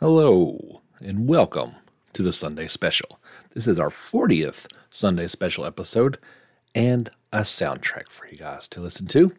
Hello, 0.00 0.82
and 1.00 1.26
welcome 1.26 1.76
to 2.12 2.22
the 2.22 2.30
Sunday 2.30 2.68
Special. 2.68 3.18
This 3.54 3.66
is 3.66 3.78
our 3.78 3.88
40th 3.88 4.70
Sunday 4.90 5.26
Special 5.26 5.64
episode 5.64 6.18
and 6.74 7.10
a 7.32 7.40
soundtrack 7.40 8.10
for 8.10 8.26
you 8.26 8.36
guys 8.36 8.68
to 8.68 8.82
listen 8.82 9.06
to. 9.06 9.32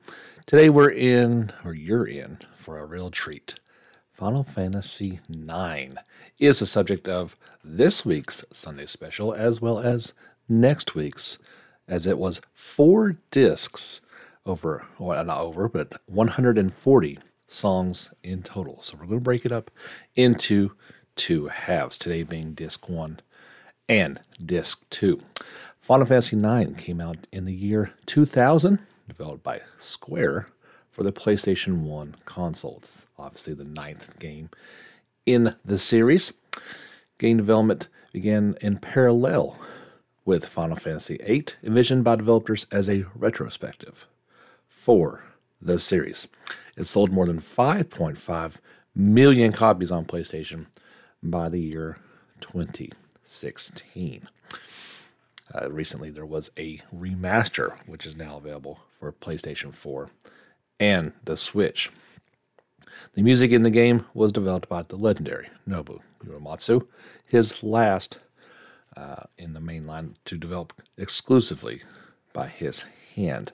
Today 0.47 0.71
we're 0.71 0.89
in, 0.89 1.51
or 1.63 1.75
you're 1.75 2.07
in, 2.07 2.39
for 2.55 2.79
a 2.79 2.88
real 2.88 3.12
treat. 3.12 3.54
Final 4.12 4.43
Fantasy 4.43 5.20
IX 5.29 5.93
is 6.39 6.57
the 6.57 6.65
subject 6.65 7.07
of 7.07 7.37
this 7.63 8.03
week's 8.03 8.43
Sunday 8.51 8.87
Special 8.87 9.33
as 9.33 9.61
well 9.61 9.77
as 9.77 10.15
next 10.49 10.95
week's, 10.95 11.37
as 11.87 12.07
it 12.07 12.17
was 12.17 12.41
four 12.55 13.17
discs 13.29 14.01
over, 14.43 14.87
well, 14.97 15.23
not 15.23 15.39
over, 15.39 15.69
but 15.69 16.01
140 16.07 17.19
songs 17.48 18.09
in 18.23 18.43
total. 18.43 18.80
So 18.84 18.98
we're 18.98 19.07
going 19.07 19.20
to 19.20 19.23
break 19.23 19.45
it 19.45 19.52
up 19.52 19.71
into 20.16 20.73
two 21.16 21.48
halves, 21.48 21.98
today 21.98 22.23
being 22.23 22.54
disc 22.54 22.88
one 22.88 23.20
and 23.90 24.20
disc 24.44 24.84
two. 24.90 25.21
Final 25.80 26.05
Fantasy 26.05 26.38
IX 26.38 26.80
came 26.81 26.99
out 26.99 27.27
in 27.31 27.45
the 27.45 27.54
year 27.54 27.94
2000, 28.05 28.80
developed 29.07 29.44
by 29.44 29.62
Square 29.80 30.49
for 30.91 31.04
the 31.04 31.13
PlayStation 31.13 31.81
1 31.81 32.16
consoles. 32.26 33.05
Obviously, 33.18 33.54
the 33.54 33.63
ninth 33.63 34.20
game 34.20 34.49
in 35.26 35.55
the 35.63 35.79
series. 35.79 36.34
Game 37.18 37.38
development 37.38 37.88
began 38.12 38.57
in 38.62 38.77
parallel 38.77 39.57
with 40.26 40.45
Final 40.45 40.76
Fantasy 40.76 41.18
VIII, 41.18 41.45
envisioned 41.63 42.04
by 42.04 42.16
developers 42.16 42.66
as 42.71 42.90
a 42.90 43.05
retrospective 43.16 44.05
for 44.68 45.23
the 45.62 45.79
series. 45.79 46.27
It 46.77 46.88
sold 46.88 47.12
more 47.12 47.26
than 47.26 47.41
5.5 47.41 48.54
million 48.95 49.52
copies 49.52 49.91
on 49.91 50.05
PlayStation 50.05 50.68
by 51.22 51.49
the 51.49 51.59
year 51.59 51.98
2016. 52.40 54.29
Uh, 55.54 55.71
recently, 55.71 56.12
there 56.12 56.26
was 56.26 56.51
a 56.57 56.79
remaster, 56.96 57.77
which 57.88 58.05
is 58.05 58.16
now 58.16 58.38
available 58.38 58.79
for 58.99 59.12
PlayStation 59.12 59.74
4 59.74 60.12
and 60.79 61.13
the 61.24 61.35
Switch. 61.35 61.90
The 63.13 63.23
music 63.23 63.51
in 63.51 63.63
the 63.63 63.71
game 63.71 64.06
was 64.13 64.31
developed 64.31 64.69
by 64.69 64.84
the 64.84 64.97
legendary 64.97 65.50
Nobuo 65.68 66.01
Uematsu, 66.23 66.88
his 67.25 67.63
last 67.63 68.19
uh, 68.96 69.23
in 69.38 69.53
the 69.53 69.59
main 69.59 69.88
line 69.88 70.16
to 70.25 70.38
develop 70.38 70.73
exclusively 70.97 71.81
by 72.34 72.47
his 72.47 72.85
hand. 73.16 73.51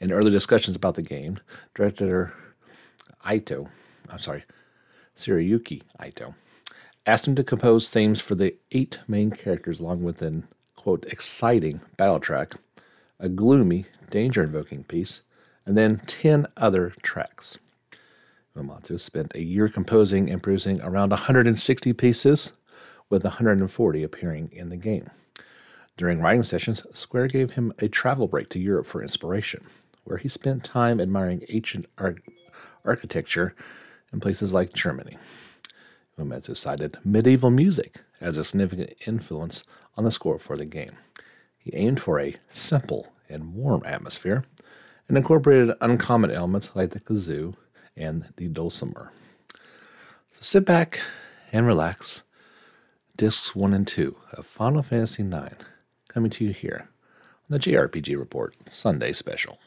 In 0.00 0.10
early 0.12 0.30
discussions 0.30 0.76
about 0.76 0.94
the 0.94 1.02
game, 1.02 1.38
director 1.74 2.32
Ito, 3.30 3.68
I'm 4.10 4.18
sorry, 4.18 4.44
Hiroyuki 5.16 5.82
Ito, 6.04 6.34
asked 7.06 7.26
him 7.26 7.34
to 7.36 7.44
compose 7.44 7.88
themes 7.88 8.20
for 8.20 8.34
the 8.34 8.56
eight 8.72 9.00
main 9.06 9.30
characters 9.30 9.80
along 9.80 10.02
with 10.02 10.22
an, 10.22 10.46
quote, 10.76 11.04
exciting 11.06 11.80
battle 11.96 12.20
track, 12.20 12.54
a 13.18 13.28
gloomy, 13.28 13.86
danger 14.10 14.42
invoking 14.42 14.84
piece, 14.84 15.20
and 15.66 15.76
then 15.76 16.00
10 16.06 16.46
other 16.56 16.94
tracks. 17.02 17.58
Uematsu 18.56 19.00
spent 19.00 19.32
a 19.34 19.42
year 19.42 19.68
composing 19.68 20.30
and 20.30 20.42
producing 20.42 20.80
around 20.82 21.10
160 21.10 21.92
pieces, 21.94 22.52
with 23.10 23.24
140 23.24 24.02
appearing 24.02 24.50
in 24.52 24.70
the 24.70 24.76
game. 24.76 25.10
During 25.96 26.20
writing 26.20 26.42
sessions, 26.42 26.84
Square 26.92 27.28
gave 27.28 27.52
him 27.52 27.72
a 27.78 27.88
travel 27.88 28.26
break 28.26 28.48
to 28.50 28.58
Europe 28.58 28.86
for 28.86 29.02
inspiration, 29.02 29.64
where 30.04 30.18
he 30.18 30.28
spent 30.28 30.64
time 30.64 31.00
admiring 31.00 31.44
ancient 31.48 31.86
ar- 31.98 32.16
architecture 32.84 33.54
in 34.12 34.20
places 34.20 34.52
like 34.52 34.72
Germany. 34.72 35.18
Uematsu 36.18 36.56
cited 36.56 36.98
medieval 37.04 37.50
music 37.50 38.02
as 38.20 38.38
a 38.38 38.44
significant 38.44 38.94
influence 39.06 39.64
on 39.96 40.04
the 40.04 40.10
score 40.10 40.38
for 40.38 40.56
the 40.56 40.64
game. 40.64 40.96
He 41.58 41.74
aimed 41.74 42.00
for 42.00 42.20
a 42.20 42.36
simple 42.50 43.12
and 43.28 43.54
warm 43.54 43.82
atmosphere 43.84 44.44
and 45.08 45.16
incorporated 45.16 45.74
uncommon 45.80 46.30
elements 46.30 46.70
like 46.74 46.90
the 46.90 47.00
kazoo 47.00 47.54
and 47.96 48.26
the 48.36 48.48
dulcimer. 48.48 49.12
So 50.32 50.40
sit 50.40 50.64
back 50.64 51.00
and 51.52 51.66
relax. 51.66 52.22
Discs 53.16 53.54
1 53.54 53.72
and 53.72 53.86
2 53.86 54.16
of 54.32 54.44
Final 54.44 54.82
Fantasy 54.82 55.22
IX 55.22 55.54
coming 56.08 56.30
to 56.32 56.44
you 56.44 56.52
here 56.52 56.88
on 57.48 57.50
the 57.50 57.58
JRPG 57.58 58.18
Report 58.18 58.54
Sunday 58.68 59.12
Special. 59.12 59.58